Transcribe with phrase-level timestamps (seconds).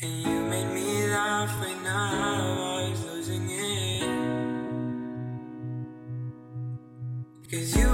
[0.00, 4.02] And you made me laugh when I was losing it.
[7.50, 7.91] Cause you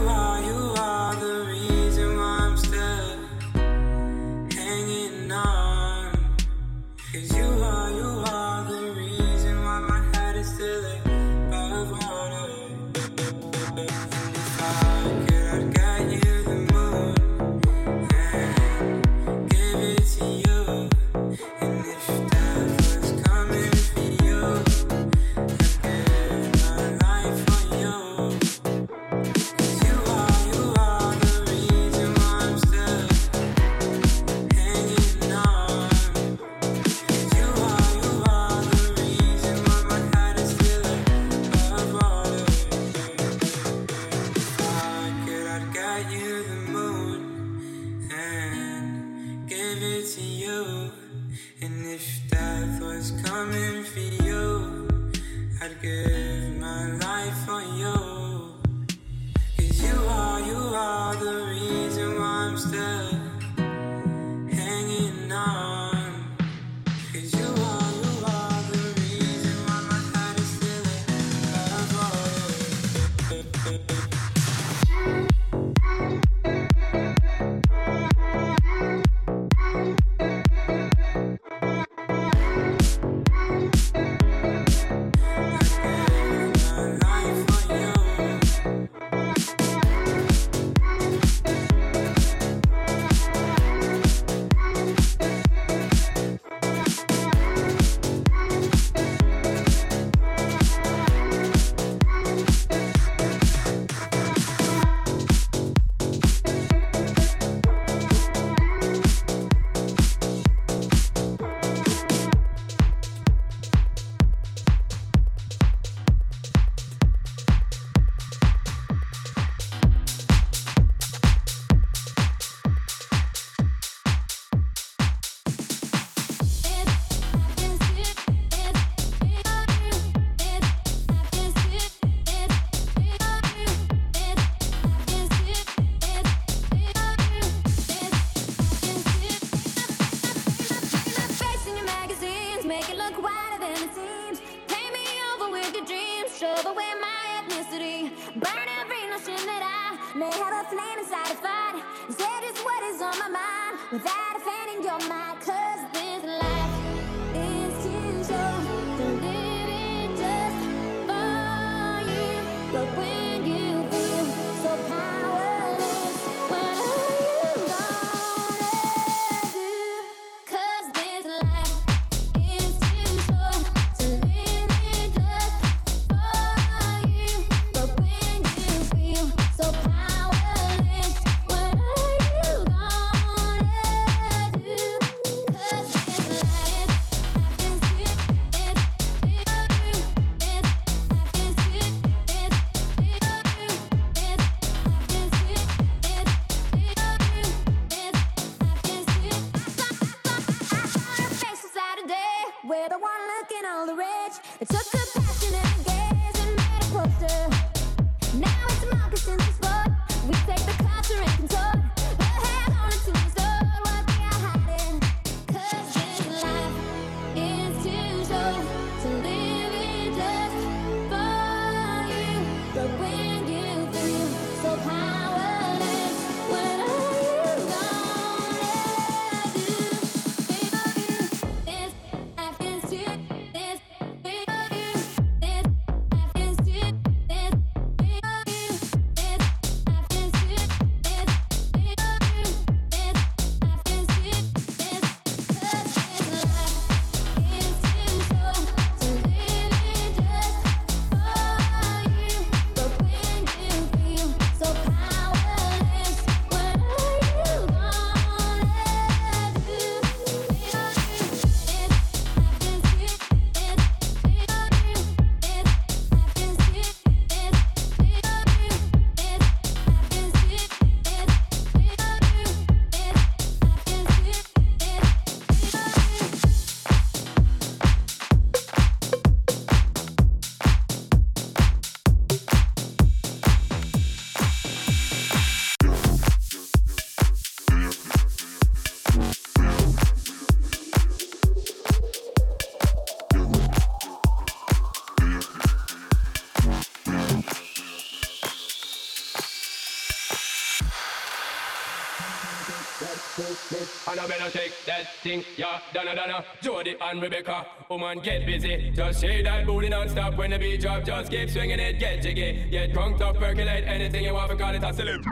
[305.92, 307.66] Donna Donna, Jody and Rebecca.
[307.88, 311.04] Woman, get busy, just shake that booty non-stop when the beat drop.
[311.04, 314.74] Just keep swinging it, get jiggy, get drunk up, percolate anything you want, for call
[314.74, 315.24] it a salute.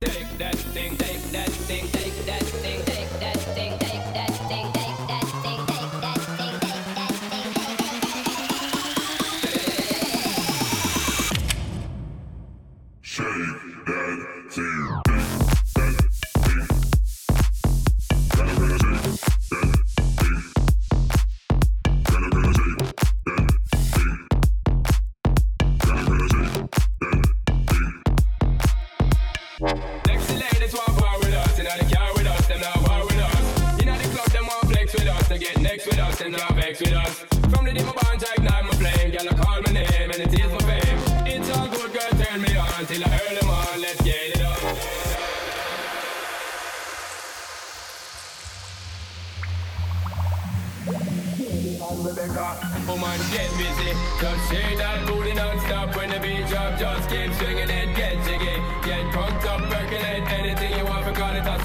[0.00, 2.83] Take that thing, take that thing, take that thing,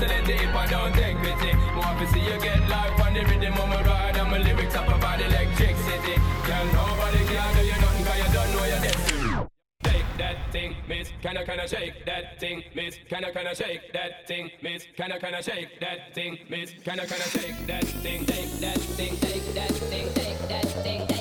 [0.09, 1.51] call it if I don't take pity.
[1.75, 4.17] Want to see you get life on the rhythm of my ride.
[4.17, 6.15] And my lyrics up about electricity.
[6.45, 9.47] Girl, nobody can do you nothing cause you don't know your destiny.
[9.83, 14.51] Take that thing, miss, kinda kinda shake that thing, miss, kinda kinda shake that thing,
[14.61, 19.17] miss, kinda kinda shake that thing, miss, kinda kinda shake that thing, take that thing,
[19.17, 21.18] take that thing, take that thing, take that thing,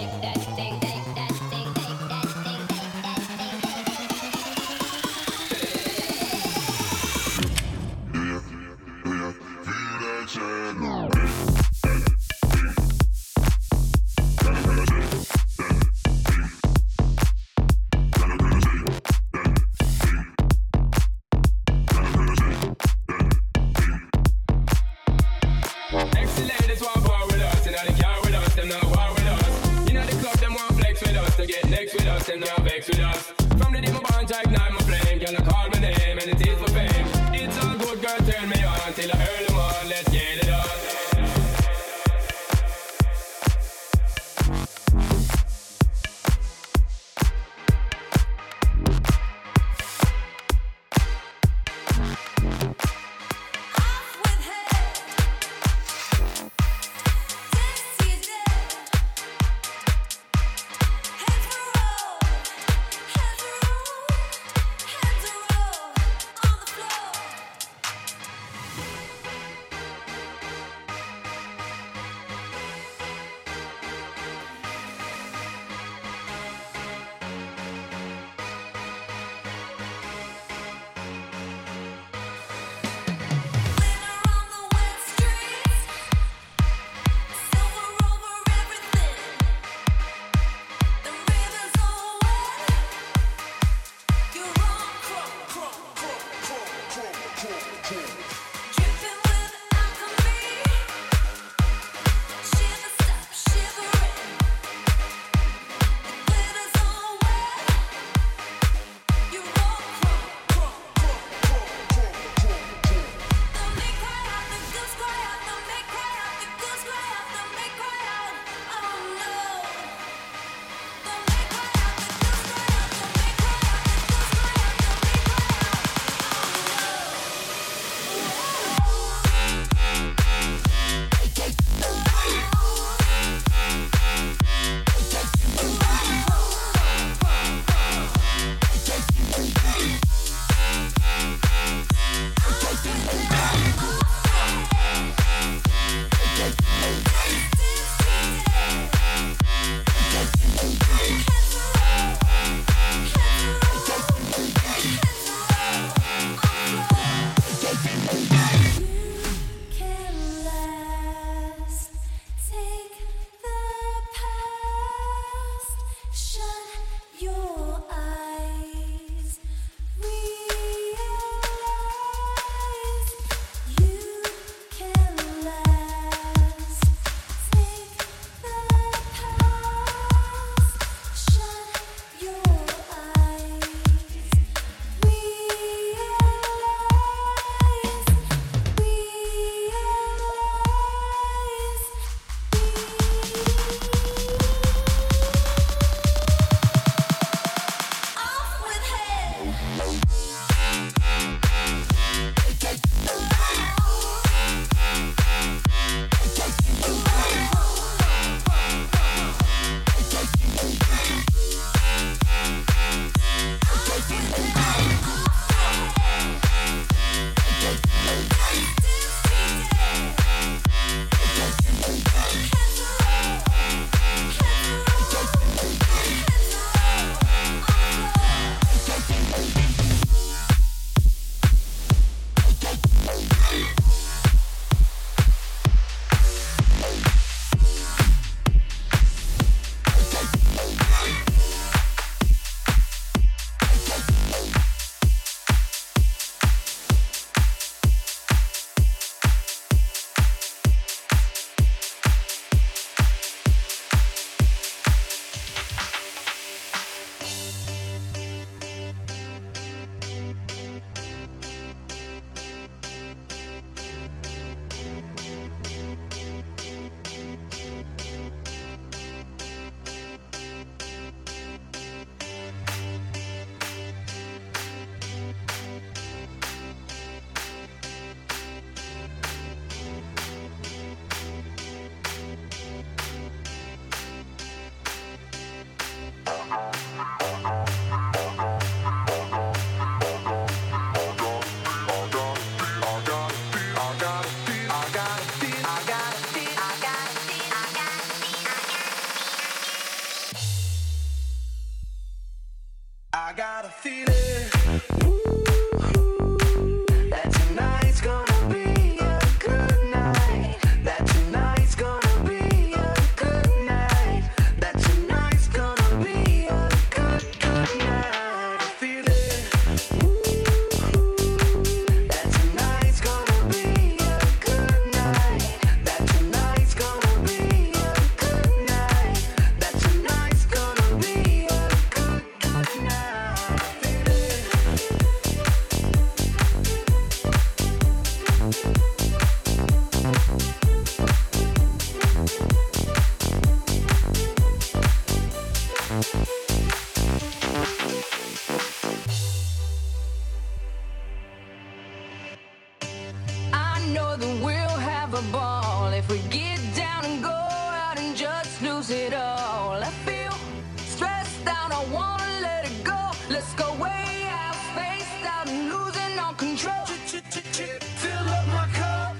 [366.36, 366.86] control.
[366.86, 369.16] Fill up my cup,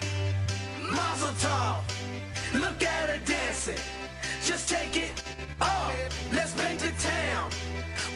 [0.93, 1.83] Mazel Tov.
[2.55, 3.79] Look at her dancing.
[4.45, 5.23] Just take it
[5.61, 5.95] off.
[6.33, 7.51] Let's paint the town.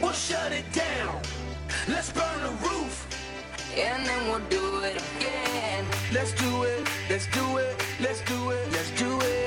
[0.01, 1.21] We'll shut it down.
[1.87, 3.07] Let's burn the roof.
[3.75, 5.85] And then we'll do it again.
[6.13, 6.87] Let's do it.
[7.09, 7.75] Let's do it.
[7.99, 8.71] Let's do it.
[8.71, 9.42] Let's do it.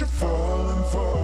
[0.00, 1.14] you're falling for.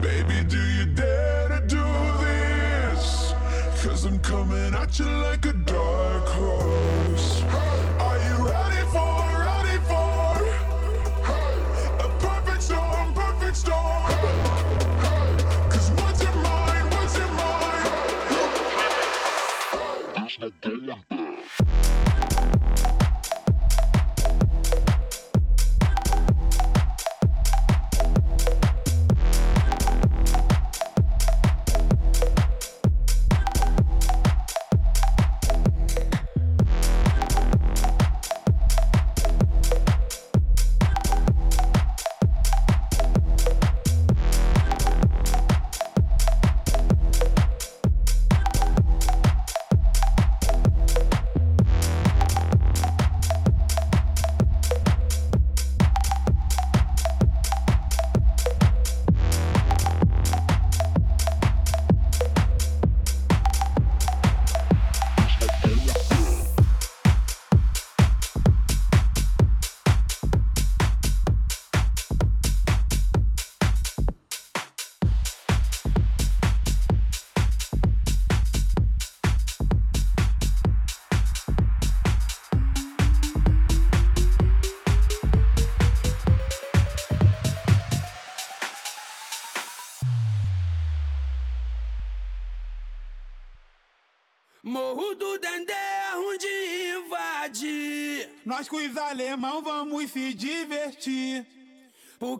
[0.00, 1.82] Baby, do you dare to do
[2.24, 3.34] this?
[3.82, 6.99] Cause I'm coming at you like a dark horse.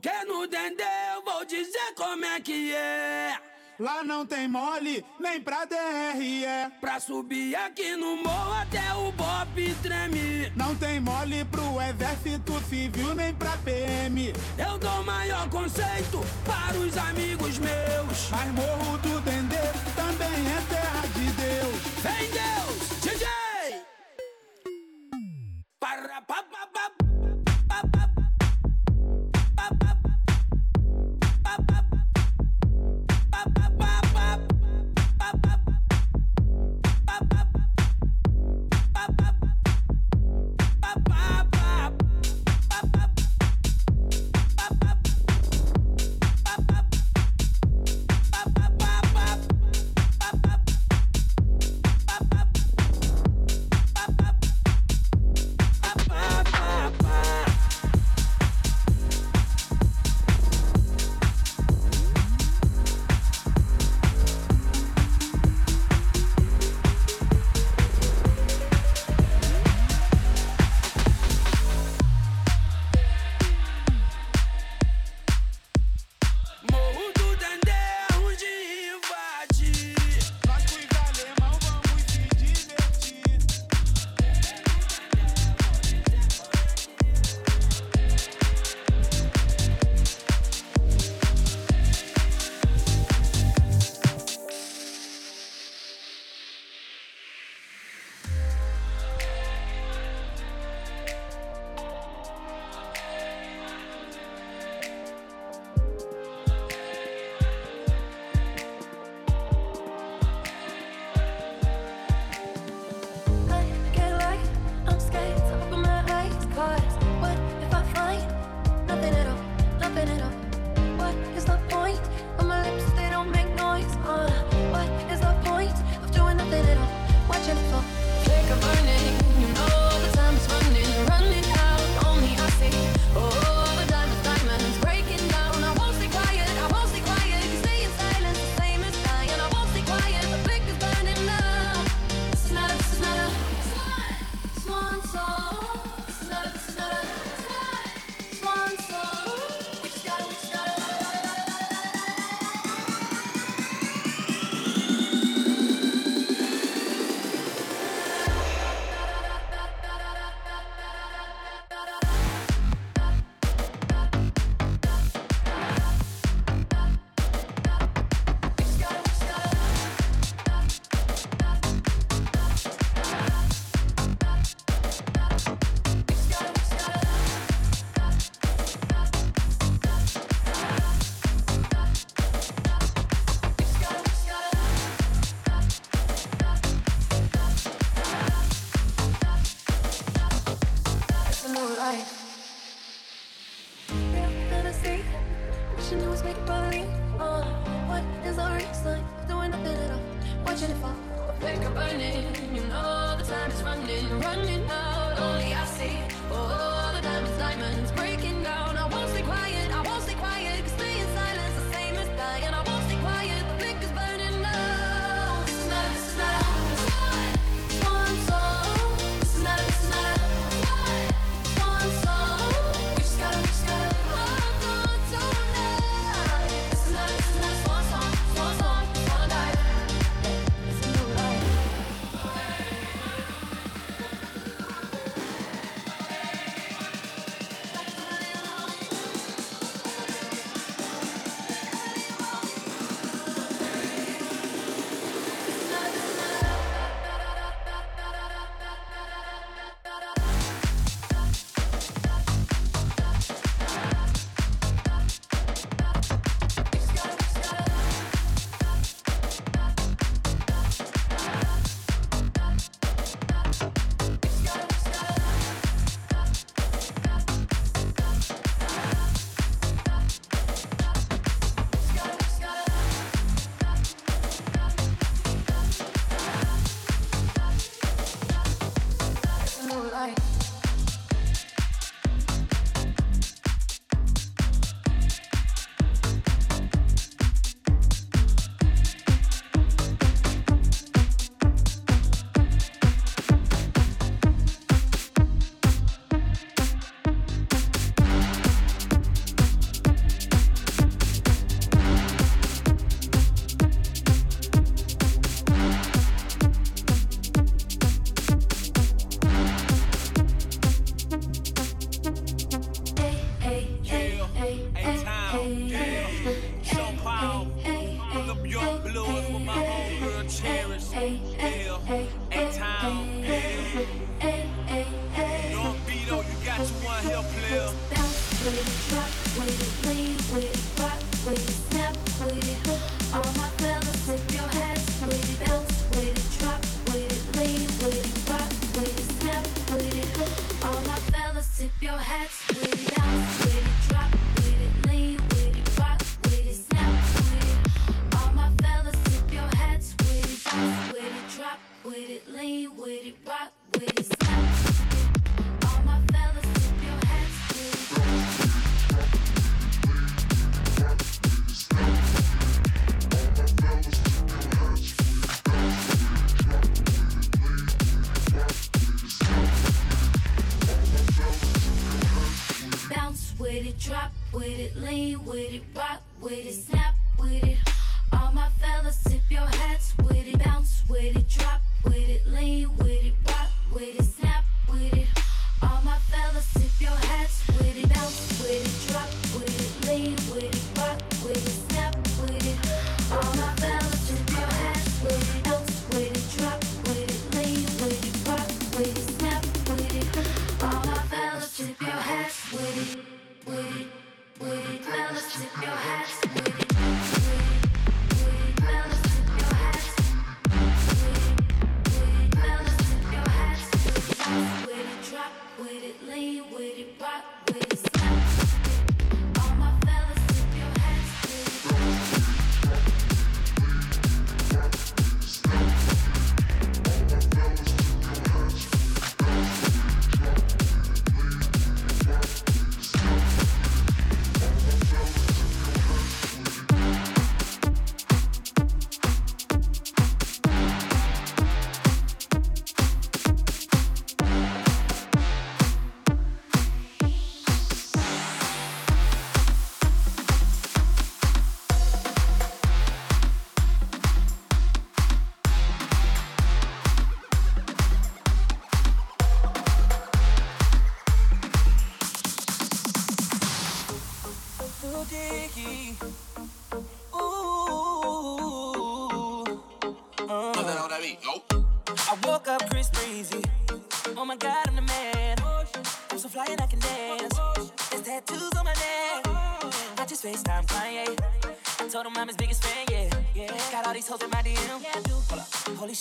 [0.02, 0.82] Porque no dendê,
[1.14, 3.36] eu vou dizer como é que é.
[3.78, 6.46] Lá não tem mole, nem pra DRE.
[6.80, 10.50] Pra subir aqui no morro até o Bop treme.
[10.56, 14.32] Não tem mole pro exército civil, nem pra PM.
[14.56, 18.30] Eu dou maior conceito para os amigos meus.
[18.30, 19.56] Mas morro do Dendê
[19.94, 20.19] também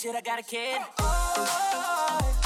[0.00, 0.80] shit, I got a kid.
[0.98, 2.39] Oh, oh, oh.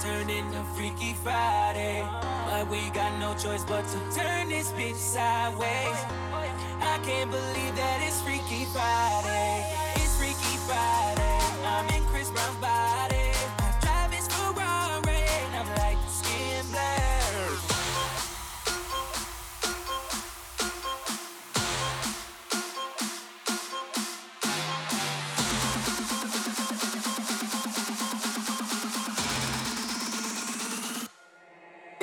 [0.00, 2.02] turn into Freaky Friday.
[2.46, 5.98] But we got no choice but to turn this bitch sideways.
[6.80, 9.66] I can't believe that it's Freaky Friday.
[9.96, 11.39] It's Freaky Friday.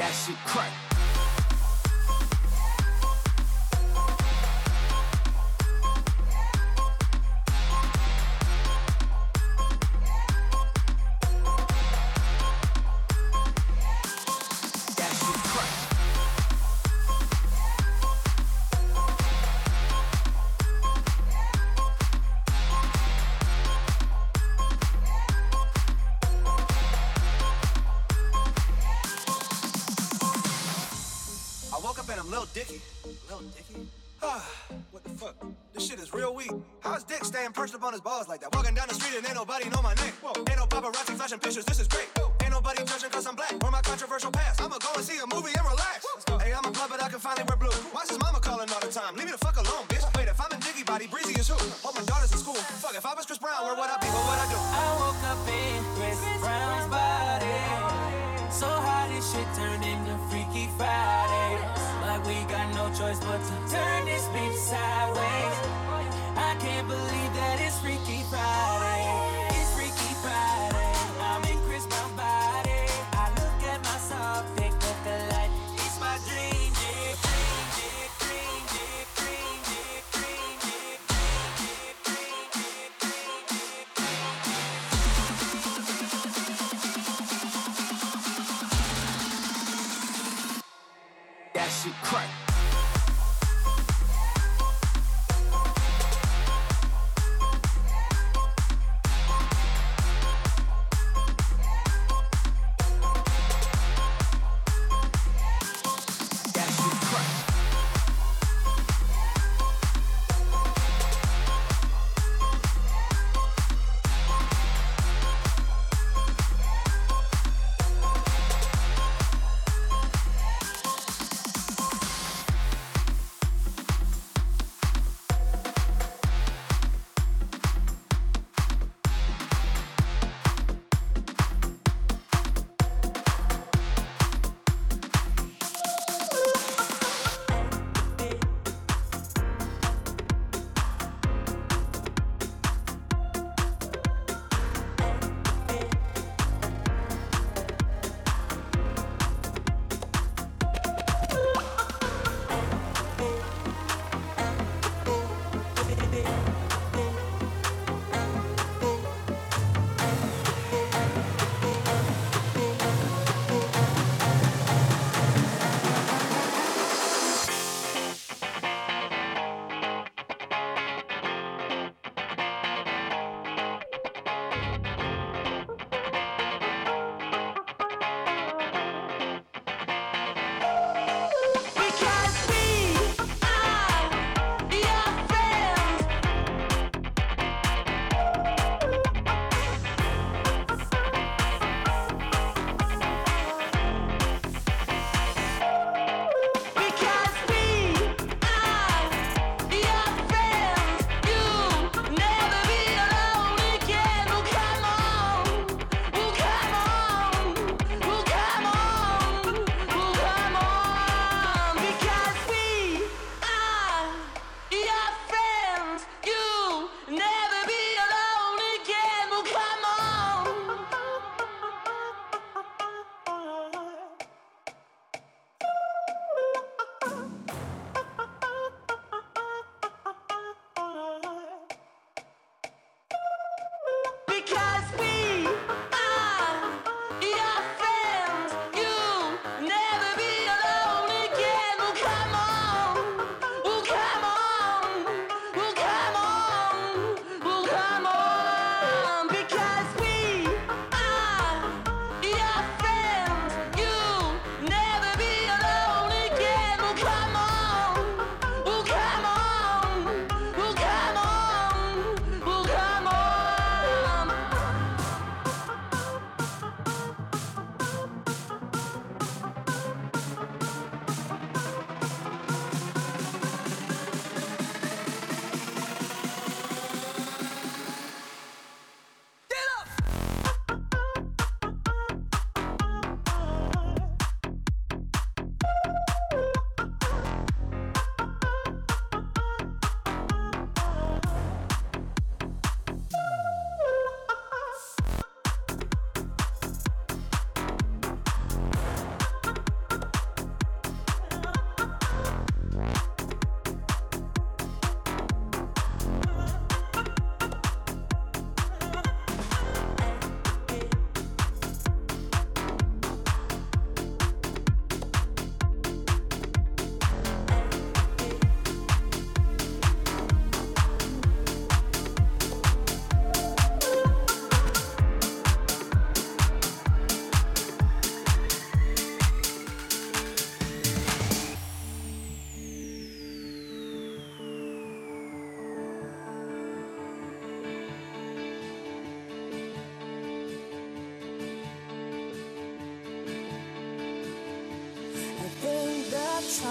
[0.08, 0.87] that shit crack.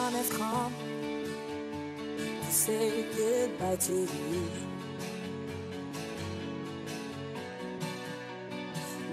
[0.06, 0.72] time has come
[2.44, 4.50] to say goodbye to you.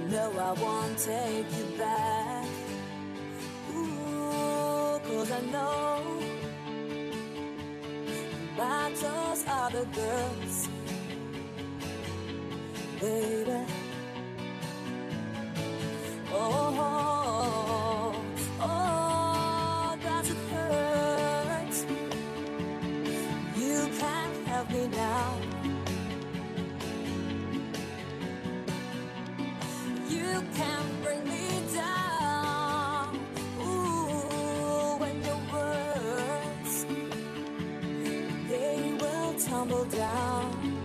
[0.10, 1.63] No, I won't take you.
[39.86, 40.83] down.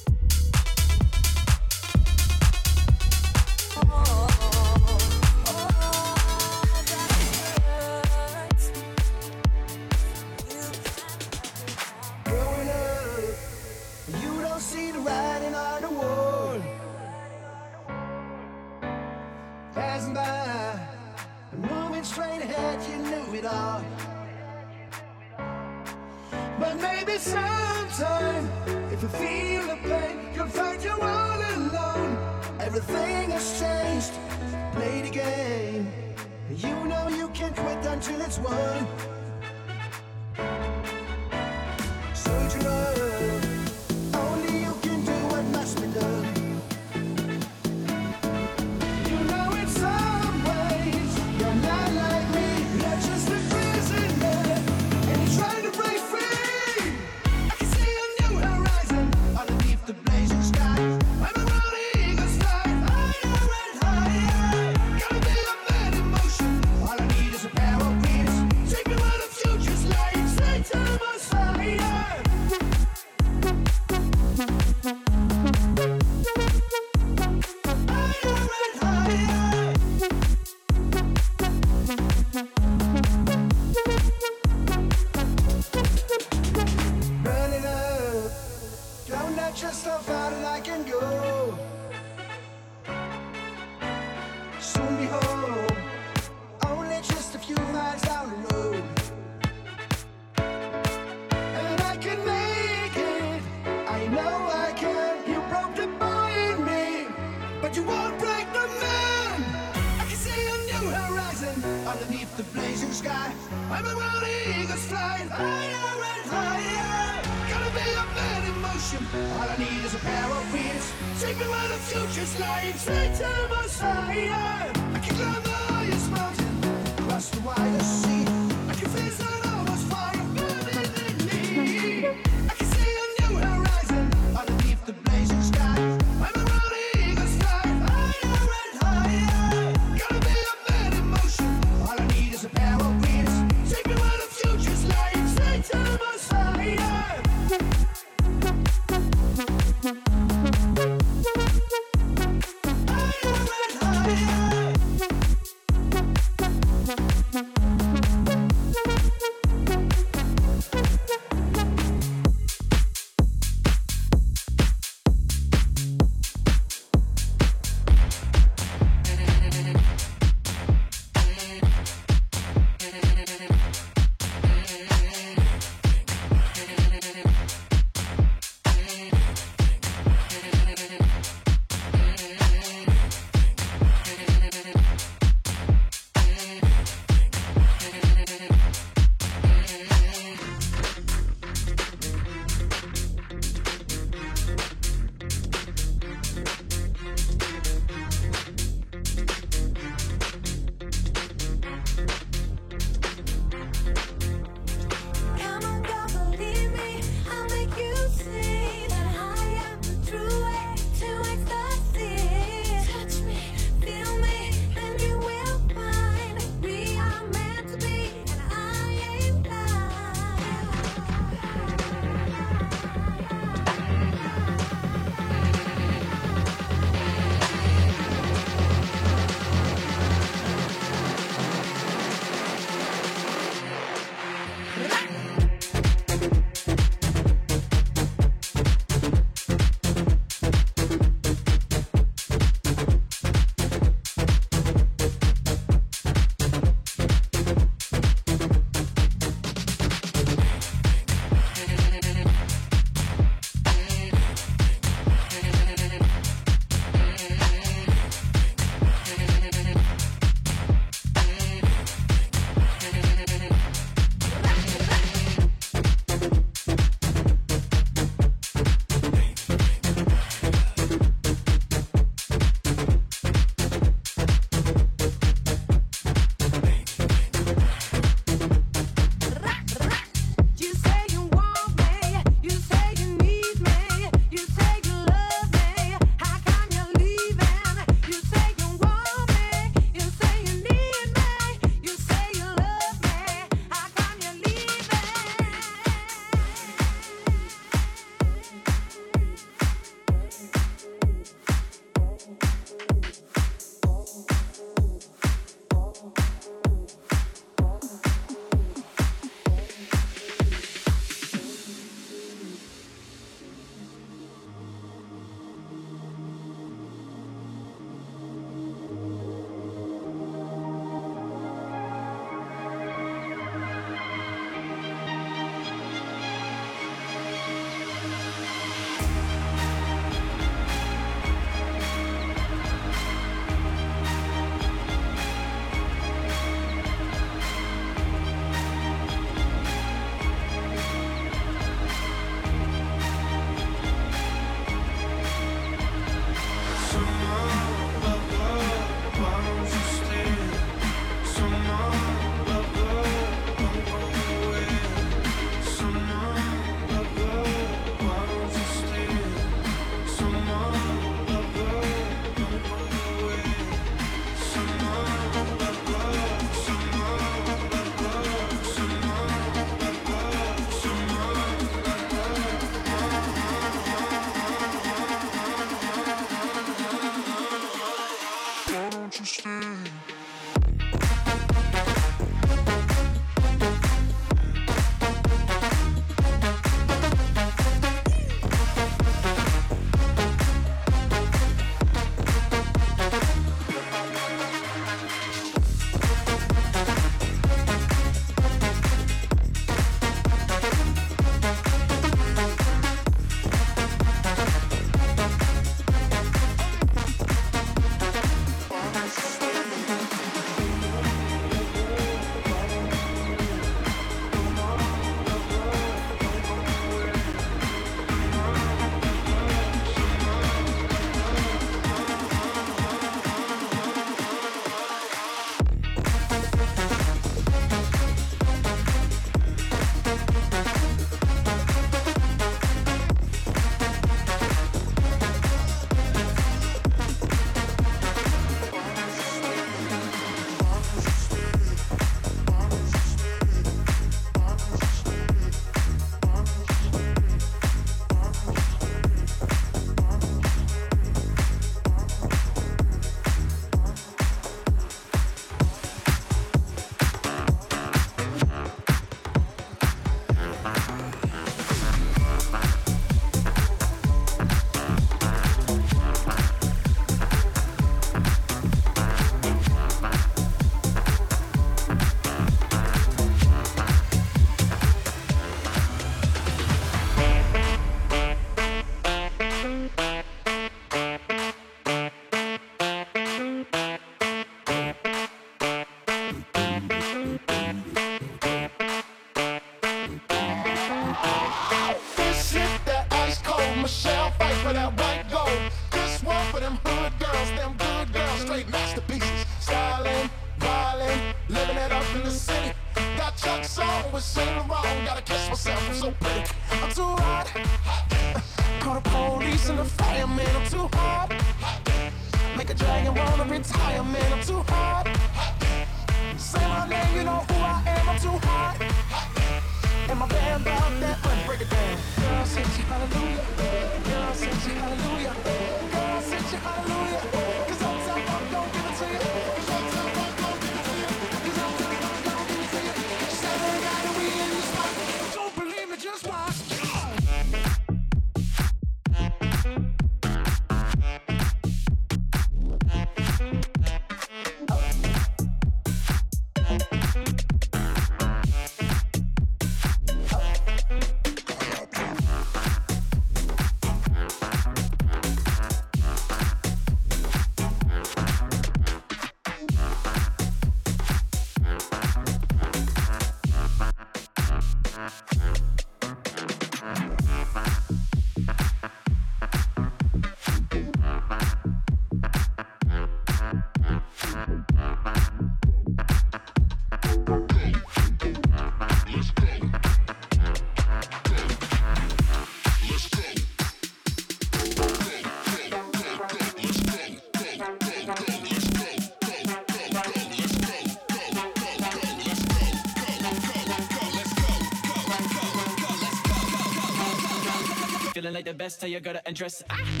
[598.41, 599.63] the best, how you gotta address.
[599.69, 600.00] Ah!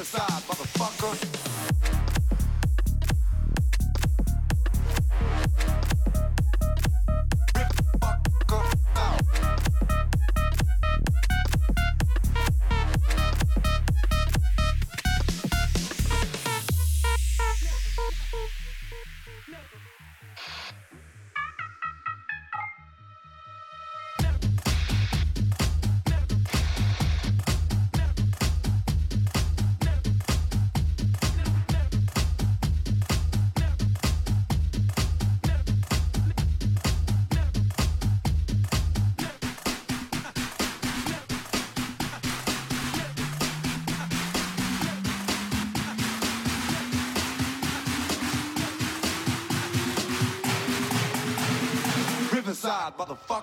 [0.00, 2.09] Inside, motherfucker.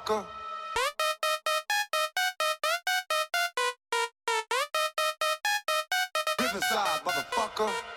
[0.07, 0.25] motherfucker.
[6.39, 7.96] Riverside, motherfucker.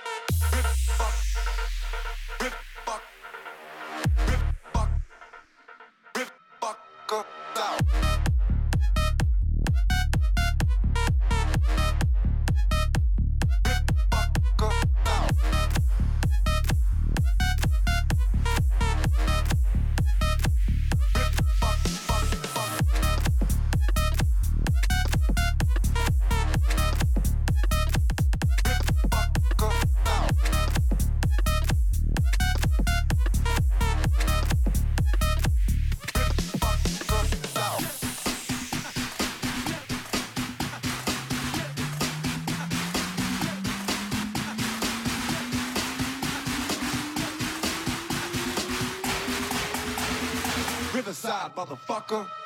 [51.30, 52.39] side, motherfucker.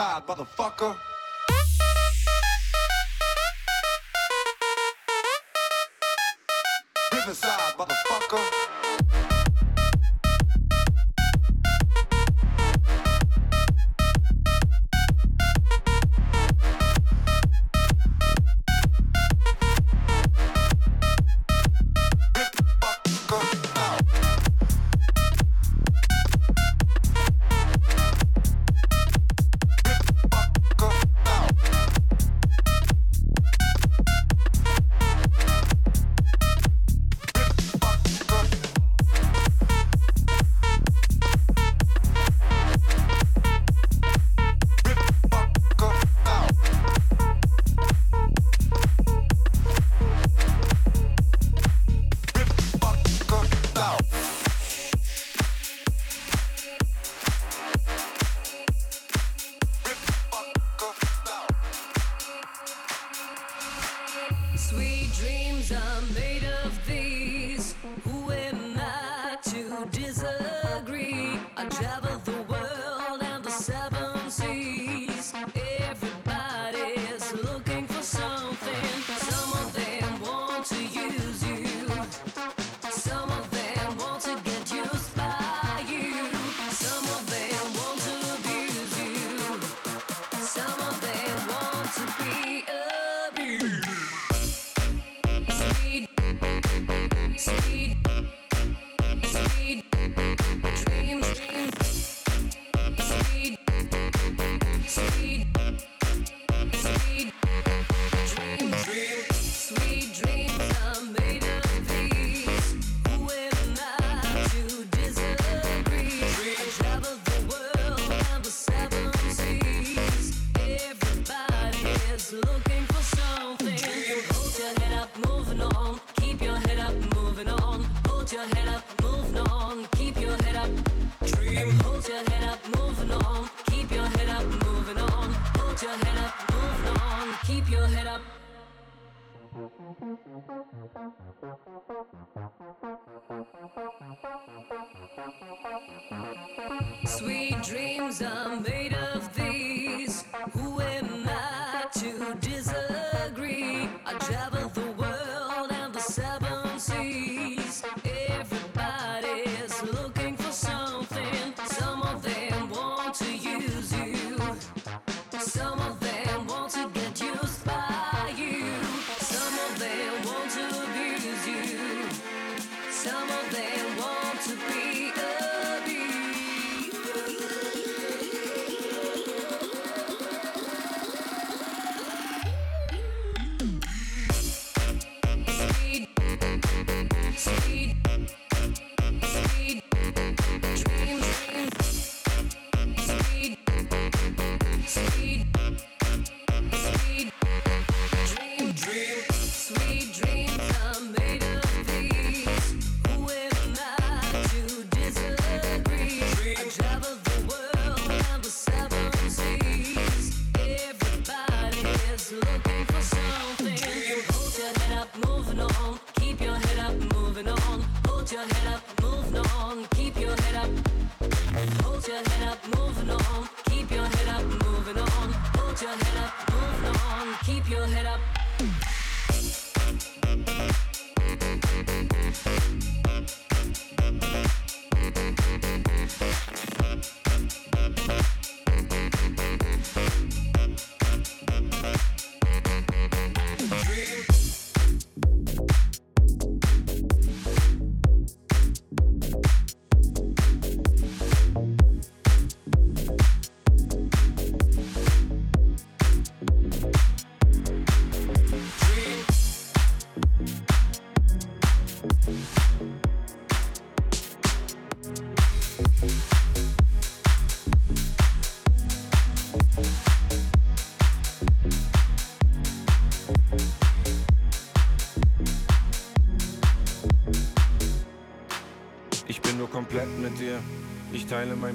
[0.00, 0.96] side, motherfucker.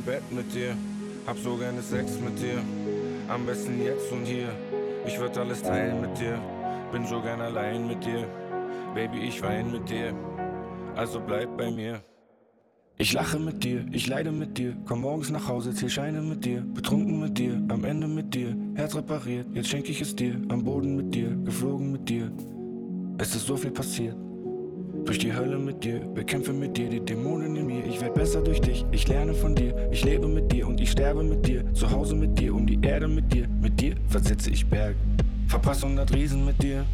[0.05, 0.75] Bett mit dir.
[1.25, 2.61] Hab so gerne Sex mit dir.
[3.27, 4.49] Am besten jetzt und hier.
[5.07, 6.39] Ich würd alles teilen mit dir.
[6.91, 8.27] Bin so gern allein mit dir.
[8.93, 10.13] Baby, ich wein mit dir.
[10.95, 12.01] Also bleib bei mir.
[12.97, 16.45] Ich lache mit dir, ich leide mit dir, komm morgens nach Hause, zähl Scheine mit
[16.45, 20.39] dir, betrunken mit dir, am Ende mit dir, Herz repariert, jetzt schenk ich es dir,
[20.47, 22.31] am Boden mit dir, geflogen mit dir.
[23.17, 24.15] Es ist so viel passiert.
[25.05, 27.85] Durch die Hölle mit dir, bekämpfe mit dir die Dämonen in mir.
[27.85, 30.89] Ich werd besser durch dich, ich lerne von dir, ich lebe mit dir und ich
[30.89, 31.63] sterbe mit dir.
[31.73, 34.95] Zu Hause mit dir, um die Erde mit dir, mit dir versetze ich Berg.
[35.47, 36.85] Verpass 100 Riesen mit dir,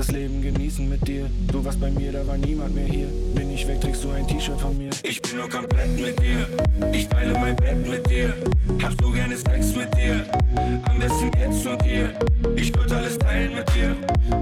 [0.00, 1.28] das Leben genießen mit dir.
[1.52, 3.06] Du warst bei mir, da war niemand mehr hier.
[3.34, 4.88] Bin ich weg, trägst du ein T-Shirt von mir.
[5.02, 6.48] Ich bin nur komplett mit dir.
[6.90, 8.32] Ich teile mein Bett mit dir.
[8.82, 10.24] Hab so gerne Sex mit dir.
[10.88, 12.14] Am besten jetzt und hier.
[12.56, 13.94] Ich würde alles teilen mit dir.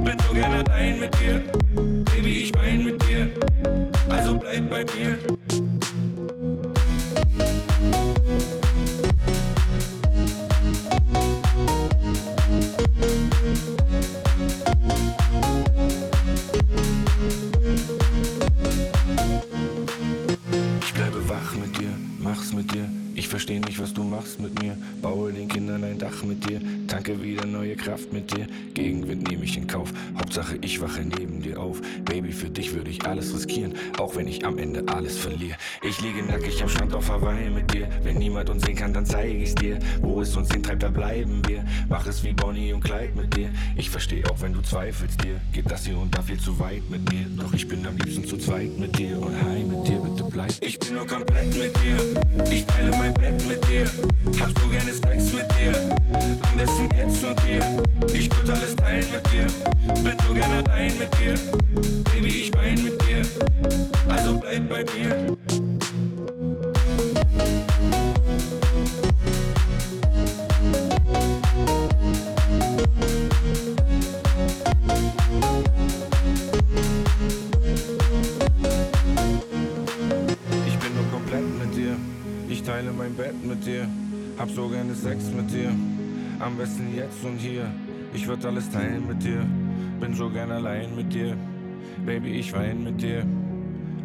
[0.05, 1.43] Bin so gerne allein mit dir.
[2.05, 3.29] Baby, ich wein mit dir.
[4.09, 5.68] Also bleib bei mir.
[26.39, 26.61] Mit dir.
[26.89, 28.47] Tanke wieder neue Kraft mit dir.
[28.73, 29.93] Gegenwind nehme ich in Kauf.
[30.17, 31.83] Hauptsache, ich wache neben dir auf.
[32.07, 33.75] Baby, für dich würde ich alles riskieren.
[33.99, 35.57] Auch wenn ich am Ende alles verliere.
[35.83, 37.89] Ich liege nackig am Strand auf Hawaii mit dir.
[38.03, 39.79] Wenn niemand uns sehen kann, dann zeige ich's dir.
[40.01, 41.63] Wo es uns hintreibt, da bleiben wir.
[41.91, 43.51] Mach es wie Bonnie und Clyde mit dir.
[43.77, 45.41] Ich versteh auch, wenn du zweifelst dir.
[45.53, 47.27] Geht das hier und da viel zu weit mit mir.
[47.37, 49.21] Doch ich bin am liebsten zu zweit mit dir.
[49.21, 50.53] Und hi mit dir, bitte bleib.
[50.63, 52.51] Ich bin nur komplett mit dir.
[52.51, 53.85] Ich teile mein Bett mit dir.
[54.41, 55.97] Hab so gerne Sex mit dir.
[56.53, 57.61] Am jetzt und hier.
[58.13, 59.47] Ich würd alles teilen mit dir.
[60.03, 61.35] Bin so gerne allein mit dir.
[62.13, 63.23] Baby, ich wein mit dir.
[64.09, 65.37] Also bleib bei mir.
[80.67, 81.97] Ich bin nur komplett mit dir.
[82.49, 83.89] Ich teile mein Bett mit dir.
[84.39, 85.73] Hab so gerne Sex mit dir.
[86.41, 87.67] Am besten jetzt und hier.
[88.15, 89.45] Ich würd alles teilen mit dir.
[90.01, 91.37] Bin so gern allein mit dir.
[92.07, 93.27] Baby, ich wein mit dir.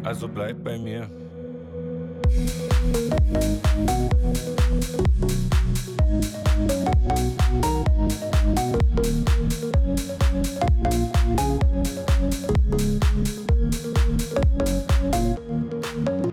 [0.02, 1.08] Also bleib bei mir.
[16.06, 16.23] Ich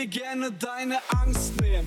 [0.00, 1.86] dir gerne deine Angst nehmen.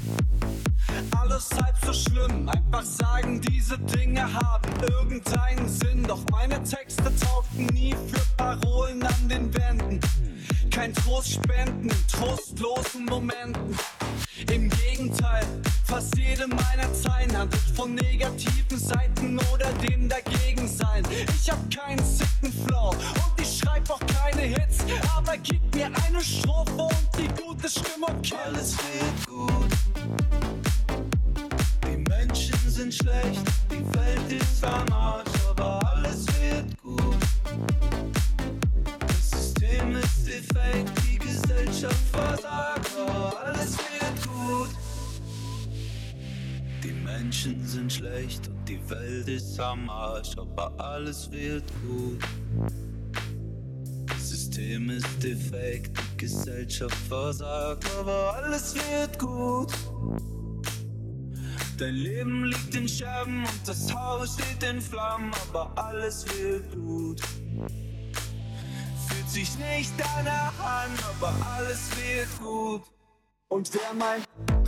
[1.20, 6.04] Alles halb so schlimm, einfach sagen, diese Dinge haben irgendeinen Sinn.
[6.04, 10.00] Doch meine Texte taugten nie für Parolen an den Wänden.
[10.70, 13.76] Kein Trost spenden in trostlosen Momenten.
[14.52, 15.46] Im Gegenteil,
[15.86, 21.04] fast jede meiner Zeilen handelt von negativen Seiten oder dem Dagegensein.
[21.36, 22.33] Ich hab keinen sicken
[28.32, 29.72] Alles wird gut.
[31.86, 37.18] Die Menschen sind schlecht, die Welt ist am Arsch, aber alles wird gut.
[39.00, 44.70] Das System ist defekt, die Gesellschaft versagt, aber alles wird gut.
[46.84, 52.20] Die Menschen sind schlecht die Welt ist am Arsch, aber alles wird gut.
[54.08, 55.92] Das System ist defekt,
[56.24, 59.74] Gesellschaft versagt, aber alles wird gut.
[61.78, 67.20] Dein Leben liegt in Scherben und das Haus steht in Flammen, aber alles wird gut.
[69.10, 72.84] Fühlt sich nicht danach an, aber alles wird gut.
[73.50, 74.24] Und wäre mein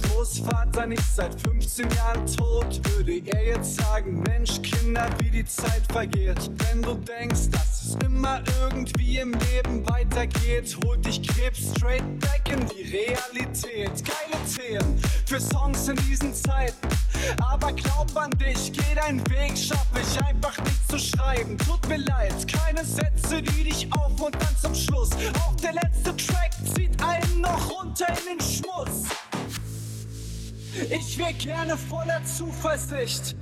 [0.10, 5.84] Großvater nicht seit 15 Jahren tot, würde er jetzt sagen, Mensch, Kinder, wie die Zeit
[5.90, 6.52] vergeht.
[6.68, 12.66] Wenn du denkst, dass immer irgendwie im Leben weitergeht, holt dich Krebs straight back in
[12.68, 13.92] die Realität.
[14.04, 16.88] Geile Themen für Songs in diesen Zeiten.
[17.42, 21.58] Aber glaub an dich, geh deinen Weg, schaff ich einfach nicht zu schreiben.
[21.58, 25.10] Tut mir leid, keine Sätze, die dich auf und dann zum Schluss.
[25.46, 29.10] Auch der letzte Track zieht einen noch runter in den Schmutz.
[30.90, 33.36] Ich wär gerne voller Zuversicht.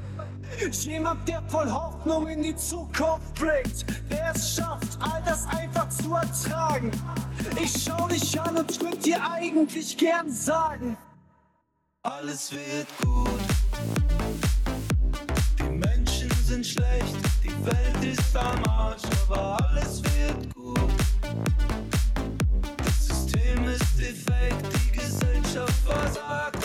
[0.84, 6.14] Jemand, der voll Hoffnung in die Zukunft blickt, der es schafft, all das einfach zu
[6.14, 6.92] ertragen.
[7.62, 10.98] Ich schau dich an und würd dir eigentlich gern sagen:
[12.04, 13.30] Alles wird gut.
[15.58, 20.80] Die Menschen sind schlecht, die Welt ist am Arsch, aber alles wird gut.
[22.78, 26.63] Das System ist defekt, die Gesellschaft versagt,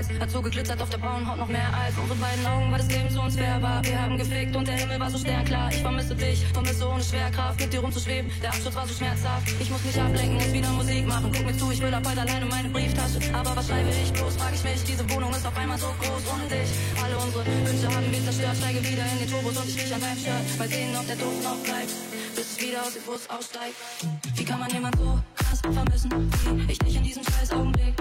[0.00, 2.70] und Meersalz hat so geglitzert auf der braunen Haut noch mehr als unsere beiden Augen,
[2.72, 3.84] weil das Leben zu uns fair war.
[3.84, 5.70] Wir haben gefickt und der Himmel war so sternklar.
[5.70, 8.30] Ich vermisse dich, vermisse ohne Schwerkraft, mit dir rumzuschweben.
[8.42, 9.48] Der Absturz war so schmerzhaft.
[9.60, 11.30] Ich muss mich ablenken, muss wieder Musik machen.
[11.34, 13.18] Guck mir zu, ich will ab heute alleine meine Brieftasche.
[13.34, 14.84] Aber was schreibe ich bloß, frag ich mich.
[14.84, 16.70] Diese Wohnung ist auf einmal so groß ohne dich.
[17.02, 18.56] Alle unsere Wünsche haben wir zerstört.
[18.56, 20.58] Steige wieder in den Turbos und ich riech an deinem Shirt.
[20.58, 21.92] Mal sehen, ob der Duft noch bleibt.
[22.36, 23.74] Bis ich wieder aus dem Bus aussteig.
[24.36, 26.10] Wie kann man jemand so krass vermissen?
[26.66, 27.99] Wie ich dich in diesem scheiß Augenblick.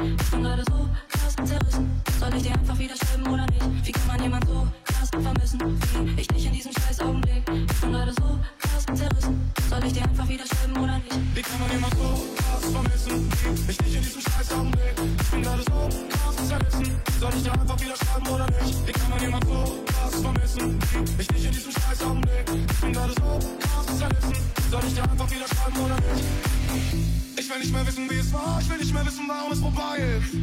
[27.38, 28.60] Ich will nicht mehr wissen, wie es war.
[28.62, 30.34] Ich will nicht mehr wissen, warum es vorbei ist.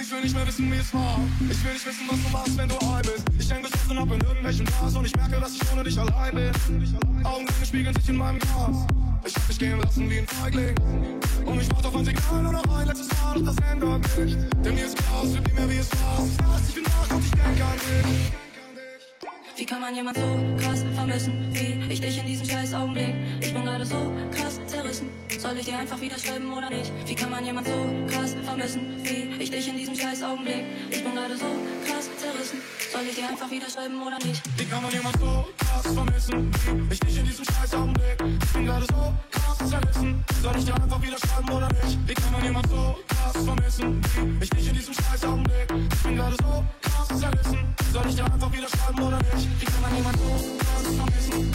[0.00, 1.20] Ich will nicht mehr wissen, wie es war.
[1.48, 3.24] Ich will nicht wissen, was du machst, wenn du high bist.
[3.38, 6.34] Ich häng besoffen ab in irgendwelchen Bars und ich merke, dass ich ohne dich allein
[6.34, 7.24] bin.
[7.24, 8.86] Augenringe spiegeln sich in meinem Glas.
[9.24, 10.74] Ich hab dich gehen lassen wie ein Feigling.
[11.44, 14.38] Und ich warte auf ein Signal nur noch ein letztes Mal, doch das ändert nicht.
[14.64, 16.26] Denn mir ist klar, es wird nie mehr wie es war.
[16.26, 18.43] Ich weiß, ich bin wach und ich denk an dich.
[19.56, 20.22] Wie kann man jemand so
[20.58, 21.32] krass vermissen?
[21.52, 23.14] Wie ich dich in diesem scheiß Augenblick.
[23.40, 25.08] Ich bin gerade so krass zerrissen.
[25.38, 26.90] Soll ich dir einfach wieder schreiben oder nicht?
[27.06, 27.72] Wie kann man jemand so
[28.08, 28.80] krass vermissen?
[29.04, 30.64] Wie ich dich in diesem scheiß Augenblick.
[30.90, 31.46] Ich bin gerade so
[31.86, 32.58] krass zerrissen.
[32.94, 34.40] Soll ich dir einfach wieder schreiben oder nicht?
[34.56, 36.52] Wie kann man jemand so krass vermissen?
[36.88, 38.22] Ich dich in diesem scheiß Augenblick.
[38.44, 40.24] Ich bin gerade so krass zerrissen.
[40.40, 41.98] Soll ich dir einfach wieder schreiben oder nicht?
[42.06, 44.00] Wie kann man jemand so krass vermissen?
[44.40, 45.74] Ich dich in diesem scheiß Augenblick.
[45.92, 47.74] Ich bin gerade so krass zerrissen.
[47.92, 49.60] Soll ich dir einfach wieder schreiben oder nicht?
[49.60, 51.54] Wie kann man jemand so krass vermissen?